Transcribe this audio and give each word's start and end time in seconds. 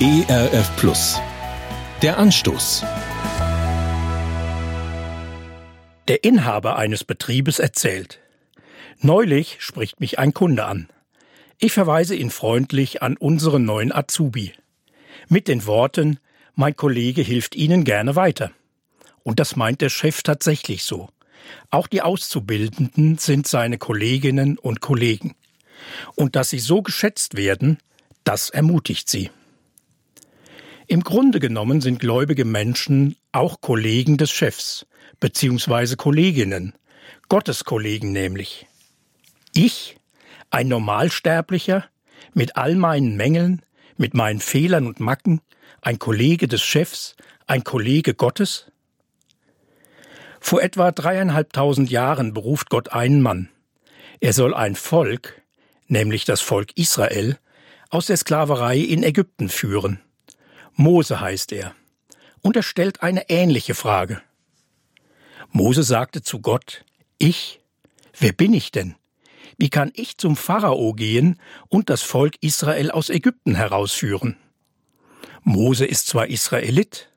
ERF 0.00 0.76
Plus. 0.76 1.20
Der 2.02 2.18
Anstoß. 2.18 2.84
Der 6.06 6.22
Inhaber 6.22 6.76
eines 6.76 7.02
Betriebes 7.02 7.58
erzählt. 7.58 8.20
Neulich 9.00 9.56
spricht 9.58 9.98
mich 9.98 10.20
ein 10.20 10.32
Kunde 10.32 10.66
an. 10.66 10.88
Ich 11.58 11.72
verweise 11.72 12.14
ihn 12.14 12.30
freundlich 12.30 13.02
an 13.02 13.16
unseren 13.16 13.64
neuen 13.64 13.90
Azubi. 13.90 14.52
Mit 15.26 15.48
den 15.48 15.66
Worten, 15.66 16.20
mein 16.54 16.76
Kollege 16.76 17.22
hilft 17.22 17.56
Ihnen 17.56 17.82
gerne 17.82 18.14
weiter. 18.14 18.52
Und 19.24 19.40
das 19.40 19.56
meint 19.56 19.80
der 19.80 19.90
Chef 19.90 20.22
tatsächlich 20.22 20.84
so. 20.84 21.08
Auch 21.70 21.88
die 21.88 22.02
Auszubildenden 22.02 23.18
sind 23.18 23.48
seine 23.48 23.78
Kolleginnen 23.78 24.58
und 24.58 24.80
Kollegen. 24.80 25.34
Und 26.14 26.36
dass 26.36 26.50
sie 26.50 26.60
so 26.60 26.82
geschätzt 26.82 27.36
werden, 27.36 27.78
das 28.22 28.48
ermutigt 28.48 29.08
sie. 29.08 29.30
Im 30.90 31.04
Grunde 31.04 31.38
genommen 31.38 31.82
sind 31.82 32.00
gläubige 32.00 32.46
Menschen 32.46 33.16
auch 33.30 33.60
Kollegen 33.60 34.16
des 34.16 34.30
Chefs, 34.30 34.86
beziehungsweise 35.20 35.98
Kolleginnen, 35.98 36.72
Gotteskollegen 37.28 38.10
nämlich. 38.10 38.66
Ich, 39.52 39.98
ein 40.48 40.68
Normalsterblicher, 40.68 41.84
mit 42.32 42.56
all 42.56 42.74
meinen 42.74 43.18
Mängeln, 43.18 43.60
mit 43.98 44.14
meinen 44.14 44.40
Fehlern 44.40 44.86
und 44.86 44.98
Macken, 44.98 45.42
ein 45.82 45.98
Kollege 45.98 46.48
des 46.48 46.62
Chefs, 46.62 47.16
ein 47.46 47.64
Kollege 47.64 48.14
Gottes? 48.14 48.72
Vor 50.40 50.62
etwa 50.62 50.90
dreieinhalbtausend 50.90 51.90
Jahren 51.90 52.32
beruft 52.32 52.70
Gott 52.70 52.92
einen 52.94 53.20
Mann. 53.20 53.50
Er 54.20 54.32
soll 54.32 54.54
ein 54.54 54.74
Volk, 54.74 55.42
nämlich 55.86 56.24
das 56.24 56.40
Volk 56.40 56.74
Israel, 56.76 57.36
aus 57.90 58.06
der 58.06 58.16
Sklaverei 58.16 58.78
in 58.78 59.02
Ägypten 59.02 59.50
führen. 59.50 60.00
Mose 60.78 61.20
heißt 61.20 61.50
er. 61.50 61.74
Und 62.40 62.54
er 62.54 62.62
stellt 62.62 63.02
eine 63.02 63.28
ähnliche 63.28 63.74
Frage. 63.74 64.22
Mose 65.50 65.82
sagte 65.82 66.22
zu 66.22 66.40
Gott, 66.40 66.84
Ich? 67.18 67.60
Wer 68.16 68.32
bin 68.32 68.52
ich 68.52 68.70
denn? 68.70 68.94
Wie 69.56 69.70
kann 69.70 69.90
ich 69.94 70.18
zum 70.18 70.36
Pharao 70.36 70.92
gehen 70.92 71.40
und 71.68 71.90
das 71.90 72.02
Volk 72.02 72.36
Israel 72.42 72.92
aus 72.92 73.10
Ägypten 73.10 73.56
herausführen? 73.56 74.36
Mose 75.42 75.84
ist 75.84 76.06
zwar 76.06 76.28
Israelit, 76.28 77.10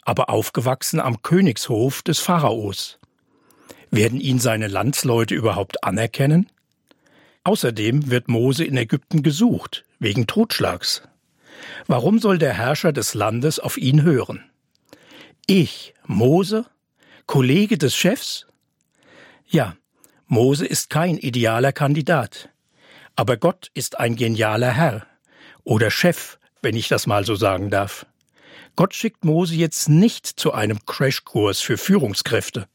aber 0.00 0.30
aufgewachsen 0.30 0.98
am 0.98 1.20
Königshof 1.20 2.00
des 2.00 2.18
Pharaos. 2.18 2.98
Werden 3.90 4.22
ihn 4.22 4.38
seine 4.38 4.68
Landsleute 4.68 5.34
überhaupt 5.34 5.84
anerkennen? 5.84 6.50
Außerdem 7.44 8.10
wird 8.10 8.28
Mose 8.28 8.64
in 8.64 8.78
Ägypten 8.78 9.22
gesucht, 9.22 9.84
wegen 9.98 10.26
Totschlags. 10.26 11.02
Warum 11.86 12.18
soll 12.18 12.38
der 12.38 12.54
Herrscher 12.54 12.92
des 12.92 13.14
Landes 13.14 13.58
auf 13.58 13.76
ihn 13.76 14.02
hören? 14.02 14.44
Ich, 15.46 15.94
Mose, 16.06 16.66
Kollege 17.26 17.78
des 17.78 17.96
Chefs? 17.96 18.46
Ja, 19.46 19.76
Mose 20.26 20.66
ist 20.66 20.90
kein 20.90 21.18
idealer 21.18 21.72
Kandidat. 21.72 22.48
Aber 23.16 23.36
Gott 23.36 23.70
ist 23.74 23.98
ein 23.98 24.16
genialer 24.16 24.72
Herr 24.72 25.06
oder 25.64 25.90
Chef, 25.90 26.38
wenn 26.62 26.76
ich 26.76 26.88
das 26.88 27.06
mal 27.06 27.26
so 27.26 27.34
sagen 27.34 27.70
darf. 27.70 28.06
Gott 28.76 28.94
schickt 28.94 29.24
Mose 29.24 29.54
jetzt 29.54 29.88
nicht 29.88 30.26
zu 30.26 30.52
einem 30.52 30.86
Crashkurs 30.86 31.60
für 31.60 31.76
Führungskräfte, 31.76 32.66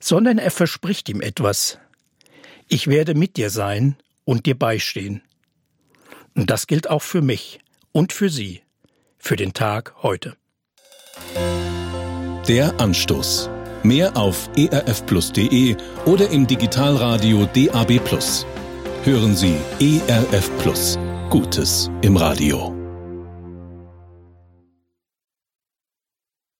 sondern 0.00 0.36
er 0.36 0.50
verspricht 0.50 1.08
ihm 1.08 1.22
etwas. 1.22 1.78
Ich 2.68 2.88
werde 2.88 3.14
mit 3.14 3.36
dir 3.36 3.48
sein 3.48 3.96
und 4.24 4.44
dir 4.44 4.58
beistehen. 4.58 5.22
Und 6.34 6.50
das 6.50 6.66
gilt 6.66 6.90
auch 6.90 7.02
für 7.02 7.22
mich 7.22 7.60
und 7.94 8.12
für 8.12 8.28
Sie, 8.28 8.62
für 9.16 9.36
den 9.36 9.54
Tag 9.54 9.94
heute. 10.02 10.36
Der 12.48 12.78
Anstoß. 12.78 13.48
Mehr 13.82 14.16
auf 14.16 14.50
erfplus.de 14.56 15.76
oder 16.04 16.28
im 16.30 16.46
Digitalradio 16.46 17.46
DAB+. 17.46 18.00
Hören 19.04 19.36
Sie 19.36 19.56
ERF 19.80 20.50
Plus. 20.58 20.98
Gutes 21.30 21.90
im 22.02 22.16
Radio. 22.16 22.83